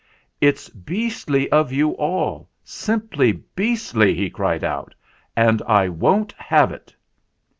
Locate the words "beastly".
0.67-1.47, 3.55-4.15